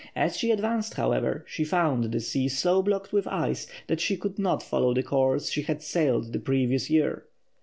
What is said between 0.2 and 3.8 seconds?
she advanced, however, she found the sea so blocked with ice